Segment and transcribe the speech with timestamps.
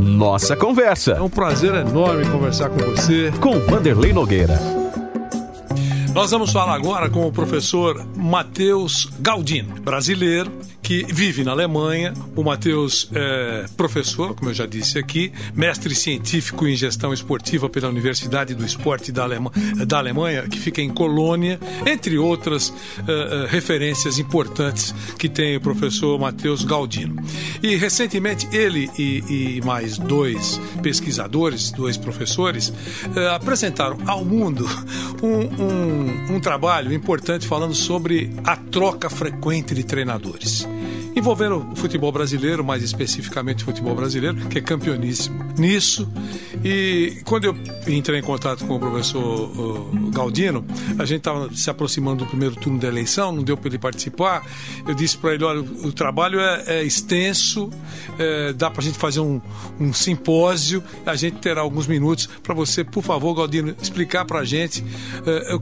[0.00, 1.12] Nossa Conversa.
[1.12, 3.32] É um prazer enorme conversar com você.
[3.40, 4.58] Com Vanderlei Nogueira.
[6.12, 10.50] Nós vamos falar agora com o professor Matheus Galdino, brasileiro,
[10.86, 12.14] que vive na Alemanha.
[12.36, 17.88] O Matheus é professor, como eu já disse aqui, mestre científico em gestão esportiva pela
[17.88, 19.50] Universidade do Esporte da, Alema,
[19.84, 26.20] da Alemanha, que fica em Colônia, entre outras uh, referências importantes que tem o professor
[26.20, 27.16] Matheus Galdino.
[27.60, 34.64] E recentemente ele e, e mais dois pesquisadores, dois professores, uh, apresentaram ao mundo
[35.20, 40.64] um, um, um trabalho importante falando sobre a troca frequente de treinadores
[41.16, 46.06] envolvendo o futebol brasileiro, mais especificamente o futebol brasileiro, que é campeoníssimo nisso.
[46.62, 47.56] E quando eu
[47.88, 50.64] entrei em contato com o professor Galdino,
[50.98, 54.44] a gente estava se aproximando do primeiro turno da eleição, não deu para ele participar.
[54.86, 57.70] Eu disse para ele: olha, o, trabalho é, é extenso,
[58.18, 59.40] é, dá para a gente fazer um,
[59.80, 64.44] um, simpósio, a gente terá alguns minutos para você, por favor, Galdino, explicar para a
[64.44, 64.84] gente
[65.26, 65.58] é,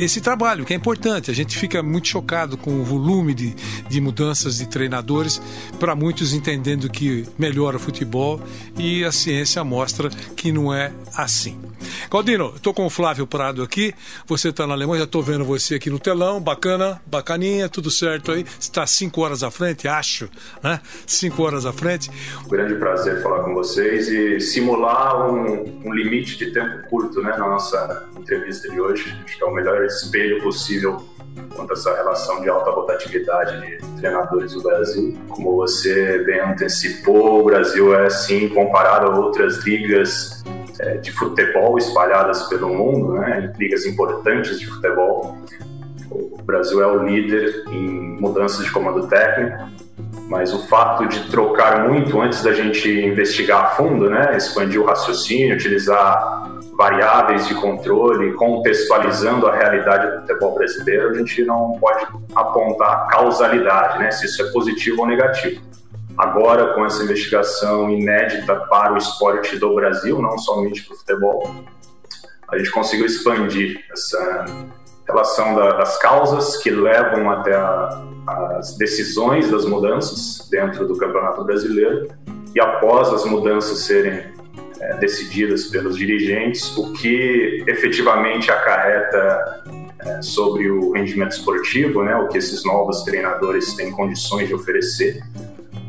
[0.00, 1.30] esse trabalho, que é importante.
[1.30, 3.54] A gente fica muito chocado com o volume de,
[3.88, 5.40] de mudanças de treinadores,
[5.78, 8.40] para muitos entendendo que melhora o futebol
[8.76, 11.58] e a ciência mostra que não é assim.
[12.10, 13.94] Galdino, estou com o Flávio Prado aqui,
[14.26, 18.32] você está na Alemanha, já estou vendo você aqui no telão, bacana, bacaninha, tudo certo
[18.32, 20.28] aí, está cinco horas à frente, acho,
[20.62, 20.80] né?
[21.06, 22.10] Cinco horas à frente.
[22.48, 27.48] Grande prazer falar com vocês e simular um, um limite de tempo curto, né, na
[27.48, 29.16] nossa entrevista de hoje.
[29.24, 31.14] Acho que é o melhor espelho possível
[31.54, 35.18] quanto a essa relação de alta rotatividade de treinadores do Brasil.
[35.28, 40.43] Como você bem antecipou, o Brasil é, sim, comparado a outras ligas
[41.00, 45.36] de futebol espalhadas pelo mundo, né, ligas importantes de futebol.
[46.10, 49.68] O Brasil é o líder em mudanças de comando técnico,
[50.28, 54.84] mas o fato de trocar muito antes da gente investigar a fundo, né, expandir o
[54.84, 56.44] raciocínio, utilizar
[56.76, 63.98] variáveis de controle, contextualizando a realidade do futebol brasileiro, a gente não pode apontar causalidade,
[63.98, 65.60] né, se isso é positivo ou negativo.
[66.16, 71.64] Agora, com essa investigação inédita para o esporte do Brasil, não somente para o futebol,
[72.48, 74.44] a gente conseguiu expandir essa
[75.06, 78.02] relação da, das causas que levam até a,
[78.58, 82.08] as decisões das mudanças dentro do Campeonato Brasileiro
[82.54, 84.32] e após as mudanças serem
[84.80, 89.64] é, decididas pelos dirigentes, o que efetivamente acarreta
[89.98, 95.22] é, sobre o rendimento esportivo, né, o que esses novos treinadores têm condições de oferecer.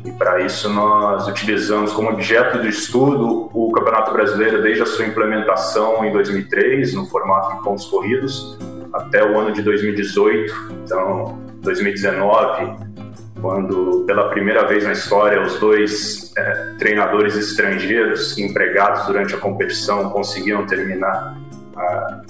[0.06, 5.04] E para isso nós utilizamos como objeto de estudo o Campeonato Brasileiro desde a sua
[5.04, 8.56] implementação em 2003, no formato de pontos corridos,
[8.92, 10.54] até o ano de 2018.
[10.84, 12.86] Então, 2019
[13.40, 20.10] quando pela primeira vez na história os dois é, treinadores estrangeiros empregados durante a competição
[20.10, 21.36] conseguiram terminar
[21.76, 22.22] a,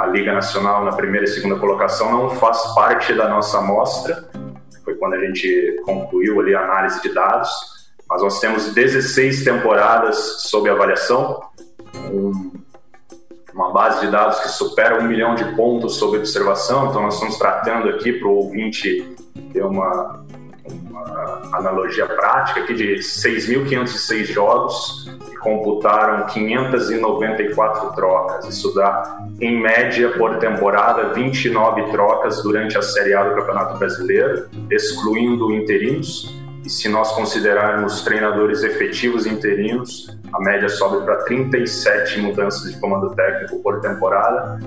[0.00, 4.27] a, Liga Nacional na primeira e segunda colocação, não faz parte da nossa amostra,
[4.88, 7.50] foi quando a gente concluiu ali a análise de dados,
[8.08, 11.42] mas nós temos 16 temporadas sob avaliação,
[12.10, 12.50] um,
[13.52, 17.36] uma base de dados que supera um milhão de pontos sob observação, então nós estamos
[17.36, 19.14] tratando aqui para o ouvinte
[19.52, 20.24] ter uma,
[20.66, 25.06] uma analogia prática aqui de 6.506 jogos
[25.40, 28.46] computaram 594 trocas.
[28.46, 34.48] Isso dá, em média, por temporada, 29 trocas durante a Série A do Campeonato Brasileiro,
[34.70, 36.36] excluindo interinos.
[36.64, 43.14] E se nós considerarmos treinadores efetivos interinos, a média sobe para 37 mudanças de comando
[43.14, 44.58] técnico por temporada.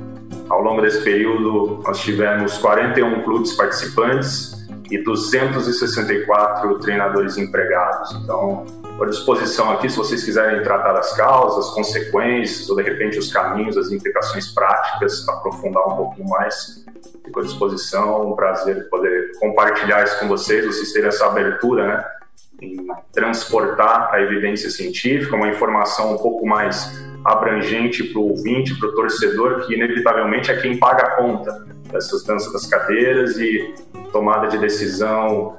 [0.49, 4.61] Ao longo desse período, nós tivemos 41 clubes participantes,
[4.91, 8.11] e 264 treinadores empregados.
[8.21, 8.65] Então,
[9.03, 13.77] à disposição aqui se vocês quiserem tratar das causas, consequências ou de repente os caminhos,
[13.77, 16.85] as implicações práticas, aprofundar um pouquinho mais.
[17.23, 22.05] Fico à disposição, um prazer poder compartilhar isso com vocês, vocês terem essa abertura, né,
[22.61, 26.91] em transportar a evidência científica, uma informação um pouco mais
[27.25, 32.23] abrangente para o ouvinte, para o torcedor, que inevitavelmente é quem paga a conta dessas
[32.23, 33.73] danças das cadeiras e
[34.11, 35.57] tomada de decisão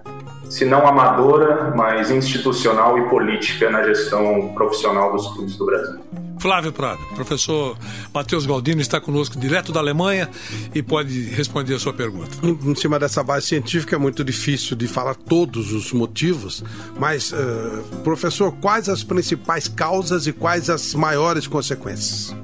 [0.52, 5.98] se não amadora, mas institucional e política na gestão profissional dos clubes do Brasil.
[6.38, 7.74] Flávio Prado, professor
[8.12, 10.28] Matheus Galdino está conosco direto da Alemanha
[10.74, 12.36] e pode responder a sua pergunta.
[12.42, 16.62] Em cima dessa base científica é muito difícil de falar todos os motivos,
[16.98, 22.36] mas, uh, professor, quais as principais causas e quais as maiores consequências?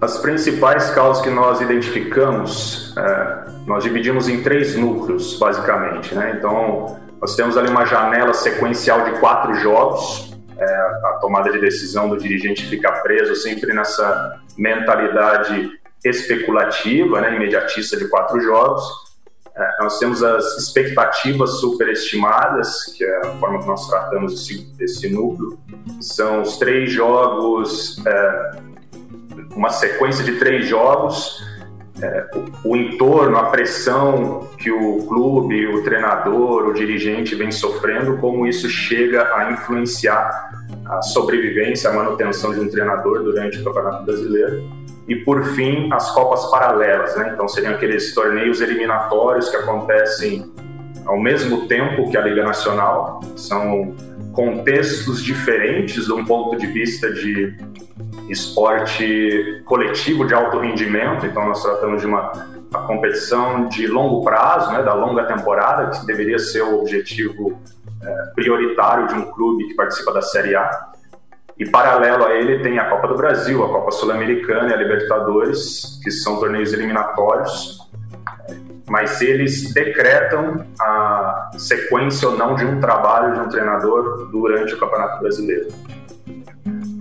[0.00, 3.35] As principais causas que nós identificamos, é,
[3.66, 6.14] nós dividimos em três núcleos, basicamente.
[6.14, 6.36] Né?
[6.38, 12.08] Então, nós temos ali uma janela sequencial de quatro jogos, é, a tomada de decisão
[12.08, 15.70] do dirigente fica preso sempre nessa mentalidade
[16.02, 18.82] especulativa, né, imediatista de quatro jogos.
[19.54, 25.08] É, nós temos as expectativas superestimadas, que é a forma que nós tratamos esse, esse
[25.08, 25.58] núcleo.
[26.00, 28.50] São os três jogos, é,
[29.54, 31.42] uma sequência de três jogos
[32.02, 38.18] é, o, o, entorno, a pressão que o clube, o treinador, o dirigente vem sofrendo,
[38.18, 40.52] como isso chega a influenciar
[40.84, 44.68] a sobrevivência, a manutenção de um treinador durante o Campeonato Brasileiro.
[45.08, 47.30] E, por fim, as Copas Paralelas, né?
[47.32, 50.52] Então, seriam aqueles torneios eliminatórios que acontecem
[51.06, 53.20] ao mesmo tempo que a Liga Nacional.
[53.36, 53.94] São
[54.36, 57.56] contextos diferentes do ponto de vista de
[58.28, 62.32] esporte coletivo de alto rendimento, então nós tratamos de uma,
[62.70, 67.58] uma competição de longo prazo, né, da longa temporada, que deveria ser o objetivo
[68.02, 70.92] é, prioritário de um clube que participa da Série A.
[71.58, 75.98] E paralelo a ele tem a Copa do Brasil, a Copa Sul-Americana e a Libertadores,
[76.04, 77.75] que são torneios eliminatórios,
[78.88, 84.78] mas eles decretam a sequência ou não de um trabalho de um treinador durante o
[84.78, 85.68] Campeonato Brasileiro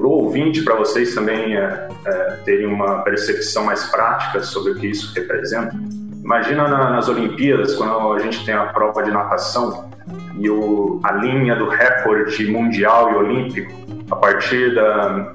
[0.05, 2.11] para o ouvinte, para vocês também é, é,
[2.45, 5.75] terem uma percepção mais prática sobre o que isso representa.
[6.23, 9.89] Imagina na, nas Olimpíadas, quando a gente tem a prova de natação
[10.37, 13.71] e o, a linha do recorde mundial e olímpico,
[14.11, 15.33] a partir da,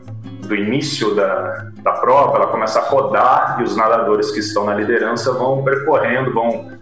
[0.51, 4.75] do início da, da prova, ela começa a rodar e os nadadores que estão na
[4.75, 6.73] liderança vão percorrendo, vão,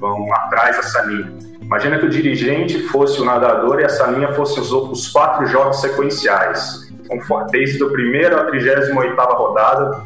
[0.00, 1.30] vão atrás dessa linha.
[1.60, 5.82] Imagina que o dirigente fosse o nadador e essa linha fosse os, os quatro jogos
[5.82, 6.90] sequenciais
[7.50, 10.02] desde a primeira à 38 rodada.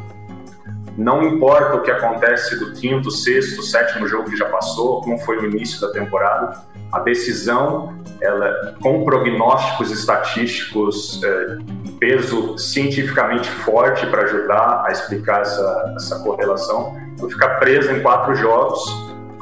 [0.97, 5.37] Não importa o que acontece do quinto, sexto, sétimo jogo que já passou, como foi
[5.37, 6.57] o início da temporada,
[6.91, 11.57] a decisão, ela, com prognósticos estatísticos, é,
[11.99, 18.35] peso cientificamente forte para ajudar a explicar essa, essa correlação, vai ficar presa em quatro
[18.35, 18.83] jogos,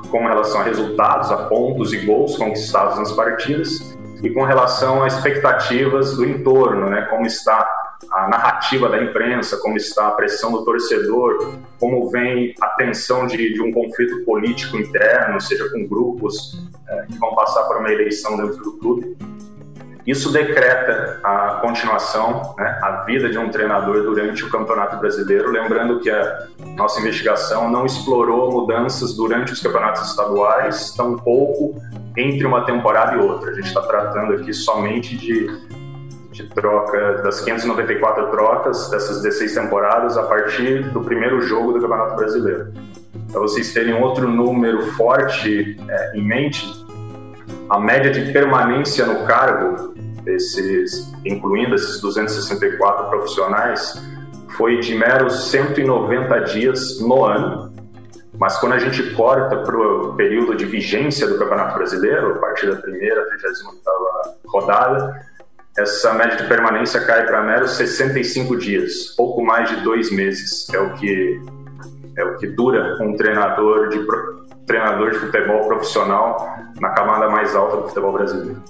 [0.09, 5.07] com relação a resultados, a pontos e gols conquistados nas partidas, e com relação a
[5.07, 7.01] expectativas do entorno, né?
[7.09, 7.67] Como está
[8.11, 13.53] a narrativa da imprensa, como está a pressão do torcedor, como vem a tensão de,
[13.53, 16.57] de um conflito político interno, seja com grupos
[16.87, 19.17] é, que vão passar por uma eleição dentro do clube.
[20.05, 25.51] Isso decreta a continuação, né, a vida de um treinador durante o Campeonato Brasileiro.
[25.51, 31.81] Lembrando que a nossa investigação não explorou mudanças durante os campeonatos estaduais, tampouco
[32.15, 33.49] entre uma temporada e outra.
[33.49, 35.47] A gente está tratando aqui somente de,
[36.31, 42.15] de troca das 594 trocas dessas 16 temporadas a partir do primeiro jogo do Campeonato
[42.15, 42.71] Brasileiro.
[43.31, 46.85] Para vocês terem outro número forte é, em mente,
[47.69, 49.94] a média de permanência no cargo,
[50.27, 54.01] esses, incluindo esses 264 profissionais,
[54.57, 57.73] foi de meros 190 dias no ano.
[58.37, 62.69] Mas quando a gente corta para o período de vigência do Campeonato Brasileiro, a partir
[62.69, 63.81] da primeira, 38
[64.47, 65.25] rodada,
[65.77, 70.67] essa média de permanência cai para meros 65 dias, pouco mais de dois meses.
[70.73, 71.41] É o que,
[72.17, 74.05] é o que dura um treinador de,
[74.65, 78.61] treinador de futebol profissional na camada mais alta do futebol brasileiro.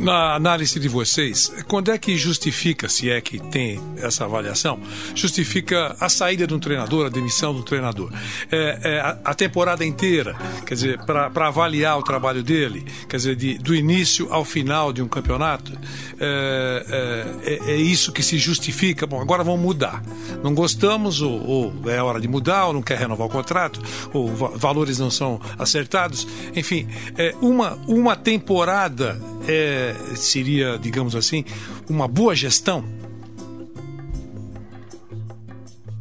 [0.00, 4.80] Na análise de vocês, quando é que justifica, se é que tem essa avaliação,
[5.14, 8.10] justifica a saída de um treinador, a demissão do treinador?
[8.50, 13.58] É, é, a, temporada inteira, quer dizer, para avaliar o trabalho dele, quer dizer, de,
[13.58, 15.70] do início ao final de um campeonato,
[16.18, 19.06] é, é, é, é isso que se justifica.
[19.06, 20.02] Bom, agora vamos mudar.
[20.42, 23.82] Não gostamos, ou, ou, é hora de mudar, ou não quer renovar o contrato,
[24.14, 26.26] ou valores não são acertados.
[26.56, 26.88] Enfim,
[27.18, 31.44] é, uma, uma temporada é, seria, digamos assim,
[31.88, 32.84] uma boa gestão?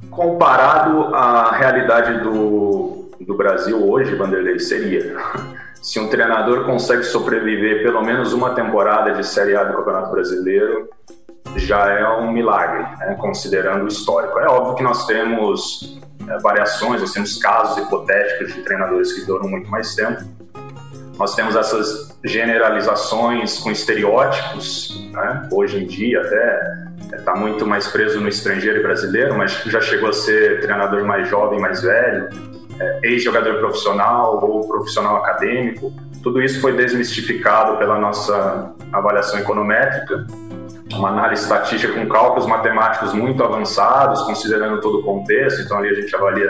[0.09, 5.15] Comparado à realidade do, do Brasil hoje, Vanderlei, seria.
[5.81, 10.89] Se um treinador consegue sobreviver pelo menos uma temporada de Série A do Campeonato Brasileiro,
[11.55, 14.37] já é um milagre, né, considerando o histórico.
[14.39, 19.49] É óbvio que nós temos é, variações, nós temos casos hipotéticos de treinadores que duram
[19.49, 20.21] muito mais tempo,
[21.19, 25.49] nós temos essas generalizações com estereótipos, né?
[25.51, 30.09] hoje em dia até está muito mais preso no estrangeiro e brasileiro, mas já chegou
[30.09, 32.29] a ser treinador mais jovem, mais velho,
[32.79, 35.91] é, ex-jogador profissional ou profissional acadêmico.
[36.23, 40.25] Tudo isso foi desmistificado pela nossa avaliação econométrica,
[40.93, 45.61] uma análise estatística com cálculos matemáticos muito avançados, considerando todo o contexto.
[45.61, 46.47] Então, ali a gente avalia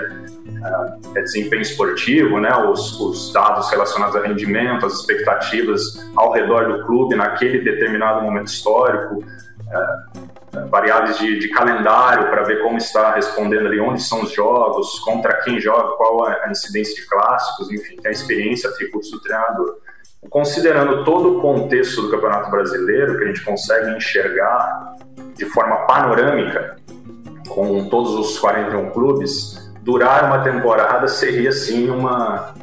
[0.47, 5.81] uh, desempenho esportivo, né, os, os, dados relacionados a rendimento, as expectativas
[6.15, 12.63] ao redor do clube naquele determinado momento histórico, uh, variáveis de, de calendário para ver
[12.63, 17.07] como está respondendo ali, onde são os jogos, contra quem joga, qual a incidência de
[17.07, 19.77] clássicos, enfim, a experiência, atributos do treinador
[20.27, 24.95] considerando todo o contexto do Campeonato Brasileiro, que a gente consegue enxergar
[25.35, 26.75] de forma panorâmica,
[27.47, 32.53] com todos os 41 clubes, durar uma temporada seria sim uma,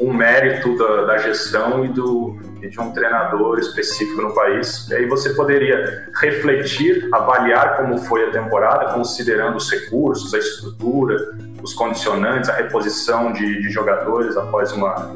[0.00, 4.88] um mérito da, da gestão e, do, e de um treinador específico no país.
[4.88, 11.16] E aí você poderia refletir, avaliar como foi a temporada, considerando os recursos, a estrutura,
[11.62, 15.14] os condicionantes, a reposição de, de jogadores após uma,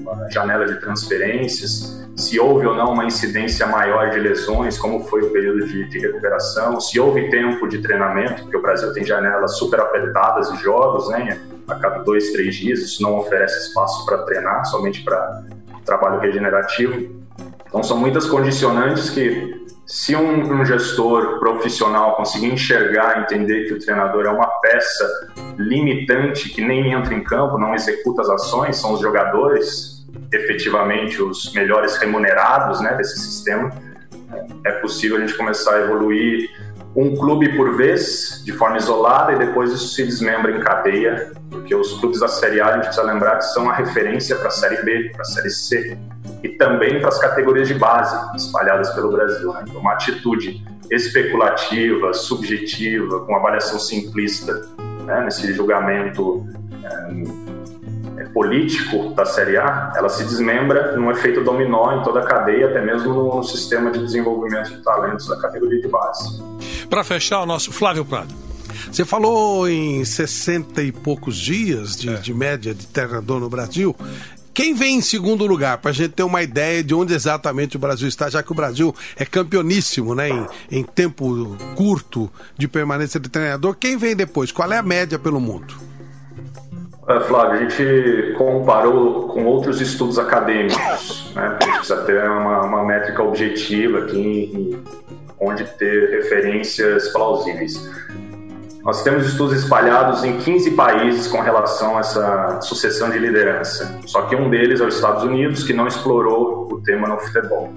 [0.00, 5.22] uma janela de transferências, se houve ou não uma incidência maior de lesões, como foi
[5.22, 9.56] o período de, de, recuperação, se houve tempo de treinamento, porque o Brasil tem janelas
[9.58, 11.40] super apertadas de jogos, né?
[11.68, 15.44] A cada dois, três dias, isso não oferece espaço para treinar, somente para
[15.84, 17.20] trabalho regenerativo.
[17.66, 19.59] Então, são muitas condicionantes que,
[19.90, 26.48] se um, um gestor profissional conseguir enxergar, entender que o treinador é uma peça limitante
[26.48, 31.96] que nem entra em campo, não executa as ações, são os jogadores, efetivamente os melhores
[31.96, 33.68] remunerados né, desse sistema,
[34.64, 36.48] é possível a gente começar a evoluir
[36.94, 41.74] um clube por vez, de forma isolada, e depois isso se desmembra em cadeia, porque
[41.74, 44.50] os clubes da Série A, a gente precisa lembrar que são a referência para a
[44.50, 45.96] Série B, para a Série C,
[46.42, 49.52] e também para as categorias de base espalhadas pelo Brasil.
[49.52, 49.64] Né?
[49.68, 54.66] Então, uma atitude especulativa, subjetiva, com avaliação simplista,
[55.04, 55.22] né?
[55.24, 56.44] nesse julgamento
[56.84, 62.68] é, político da Série A, ela se desmembra num efeito dominó em toda a cadeia,
[62.68, 66.42] até mesmo no sistema de desenvolvimento de talentos da categoria de base.
[66.90, 68.34] Para fechar, o nosso Flávio Prado.
[68.90, 72.14] Você falou em 60 e poucos dias de, é.
[72.14, 73.94] de média de treinador no Brasil.
[74.52, 77.78] Quem vem em segundo lugar, para a gente ter uma ideia de onde exatamente o
[77.78, 82.28] Brasil está, já que o Brasil é campeoníssimo né, em, em tempo curto
[82.58, 84.50] de permanência de treinador, quem vem depois?
[84.50, 85.72] Qual é a média pelo mundo?
[87.04, 91.56] Uh, Flávio, a gente comparou com outros estudos acadêmicos, né?
[91.60, 94.76] A gente precisa ter uma, uma métrica objetiva aqui,
[95.40, 97.74] onde ter referências plausíveis.
[98.82, 103.98] Nós temos estudos espalhados em 15 países com relação a essa sucessão de liderança.
[104.06, 107.72] Só que um deles é os Estados Unidos, que não explorou o tema no futebol.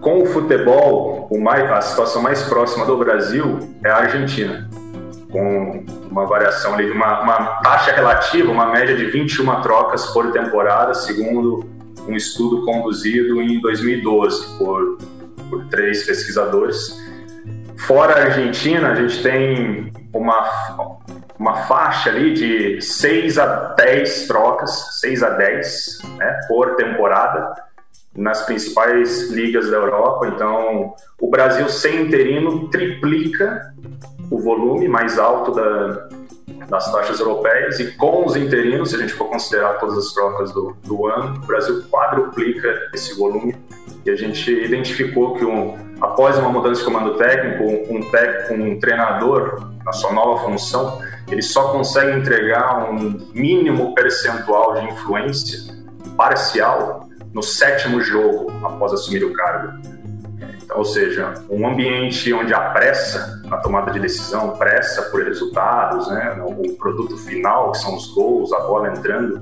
[0.00, 4.68] Com o futebol, o mais, a situação mais próxima do Brasil é a Argentina
[5.34, 10.94] com uma variação ali, uma, uma taxa relativa, uma média de 21 trocas por temporada,
[10.94, 11.68] segundo
[12.06, 14.96] um estudo conduzido em 2012 por,
[15.54, 17.00] por três pesquisadores.
[17.86, 20.98] Fora a Argentina, a gente tem uma,
[21.38, 27.54] uma faixa ali de 6 a 10 trocas, 6 a 10 né, por temporada
[28.16, 30.28] nas principais ligas da Europa.
[30.28, 33.72] Então, o Brasil sem interino triplica
[34.30, 36.08] o volume mais alto da,
[36.68, 40.52] das taxas europeias e com os interinos, se a gente for considerar todas as trocas
[40.52, 43.56] do, do ano, o Brasil quadruplica esse volume
[44.04, 48.78] e a gente identificou que um, após uma mudança de comando técnico, um, um, um
[48.78, 55.74] treinador na sua nova função, ele só consegue entregar um mínimo percentual de influência
[56.16, 59.80] parcial no sétimo jogo após assumir o cargo.
[60.74, 66.42] Ou seja, um ambiente onde a pressa, a tomada de decisão, pressa por resultados, né,
[66.44, 69.40] o produto final, que são os gols, a bola entrando,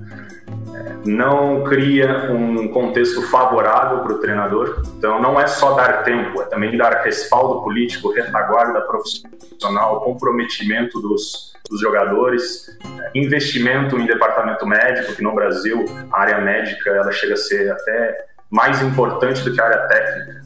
[0.74, 4.82] é, não cria um contexto favorável para o treinador.
[4.98, 11.54] Então, não é só dar tempo, é também dar respaldo político, retaguarda profissional, comprometimento dos,
[11.70, 12.68] dos jogadores,
[13.00, 17.70] é, investimento em departamento médico, que no Brasil a área médica ela chega a ser
[17.72, 20.41] até mais importante do que a área técnica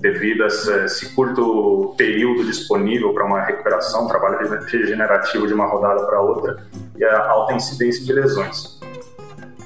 [0.00, 6.20] devido a esse curto período disponível para uma recuperação, trabalho regenerativo de uma rodada para
[6.20, 6.64] outra
[6.96, 8.80] e a alta incidência de lesões.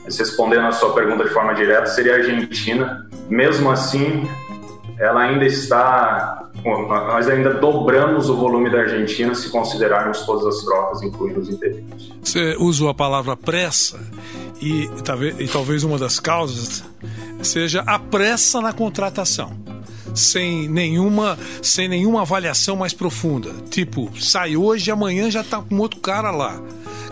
[0.04, 3.08] Mas respondendo a sua pergunta de forma direta, seria a Argentina.
[3.28, 4.28] Mesmo assim,
[4.98, 6.50] ela ainda está.
[6.64, 12.12] Nós ainda dobramos o volume da Argentina se considerarmos todas as trocas, incluindo os interinos.
[12.22, 13.98] Você usa a palavra pressa
[14.60, 14.88] e
[15.52, 16.84] talvez uma das causas
[17.42, 19.63] seja a pressa na contratação
[20.14, 23.52] sem nenhuma, sem nenhuma avaliação mais profunda.
[23.70, 26.60] Tipo, sai hoje e amanhã já está com outro cara lá.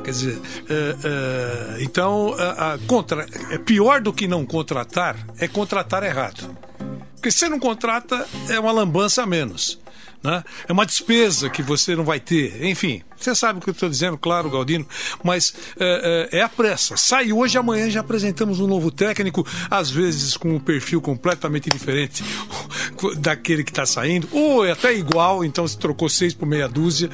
[0.04, 6.02] Quer dizer, é, é, então, a, contra, é pior do que não contratar é contratar
[6.02, 6.56] errado.
[7.14, 9.82] Porque se você não contrata, é uma lambança a menos.
[10.23, 10.45] Né?
[10.69, 12.64] É uma despesa que você não vai ter.
[12.64, 14.87] Enfim, você sabe o que eu estou dizendo, claro, Galdino,
[15.23, 16.97] mas é, é, é, a pressa.
[16.97, 22.25] Sai hoje, amanhã já apresentamos um novo técnico, às vezes com um perfil completamente diferente
[23.19, 27.11] daquele que está saindo, ou é até igual, então se trocou seis por meia dúzia.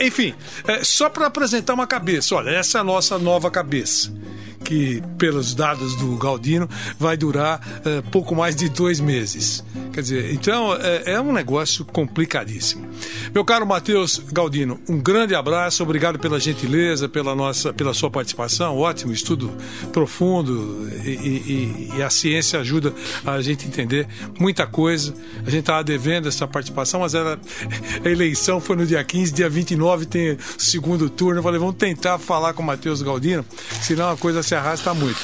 [0.00, 0.34] Enfim,
[0.66, 2.34] é, só para apresentar uma cabeça.
[2.34, 4.12] Olha, essa é a nossa nova cabeça
[4.70, 9.64] que, pelos dados do Galdino, vai durar uh, pouco mais de dois meses.
[9.92, 12.88] Quer dizer, então é, é um negócio complicadíssimo.
[13.34, 18.76] Meu caro Matheus Galdino, um grande abraço, obrigado pela gentileza, pela, nossa, pela sua participação,
[18.76, 19.52] ótimo, estudo
[19.92, 22.94] profundo e, e, e a ciência ajuda
[23.26, 24.06] a gente entender
[24.38, 25.12] muita coisa.
[25.44, 27.40] A gente estava devendo essa participação, mas era,
[28.04, 31.40] a eleição foi no dia 15, dia 29 tem segundo turno.
[31.40, 33.44] Eu falei, vamos tentar falar com o Matheus Galdino,
[33.82, 35.18] senão a coisa se arrasta muito.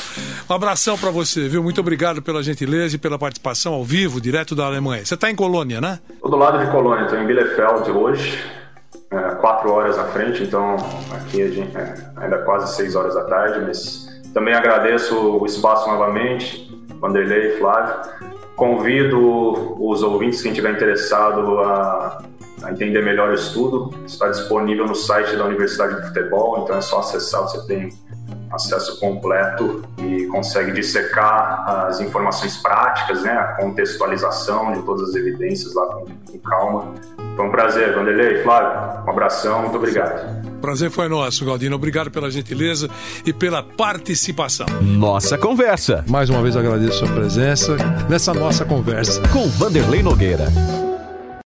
[0.49, 1.63] Um abração para você, viu?
[1.63, 5.05] Muito obrigado pela gentileza e pela participação ao vivo, direto da Alemanha.
[5.05, 6.01] Você está em Colônia, né?
[6.11, 8.43] Estou do lado de Colônia, estou em Bielefeld hoje,
[9.11, 10.77] é, quatro horas à frente, então
[11.13, 16.71] aqui gente, é, ainda quase seis horas da tarde, mas também agradeço o espaço novamente,
[17.01, 18.11] Vanderlei e Flávio.
[18.57, 22.23] Convido os ouvintes, quem estiver interessado a,
[22.63, 26.81] a entender melhor o estudo, está disponível no site da Universidade de Futebol, então é
[26.81, 27.91] só acessar, você tem
[28.57, 35.75] acesso completo e consegue dissecar as informações práticas, né, a contextualização de todas as evidências
[35.75, 36.95] lá com, com calma.
[37.37, 40.47] Foi um prazer, Vanderlei, Flávio, um abração, muito obrigado.
[40.61, 41.77] Prazer foi nosso, Galdino.
[41.77, 42.89] Obrigado pela gentileza
[43.25, 44.67] e pela participação.
[44.81, 46.05] Nossa conversa.
[46.09, 47.77] Mais uma vez agradeço a sua presença
[48.09, 49.23] nessa nossa conversa.
[49.29, 50.47] Com Vanderlei Nogueira.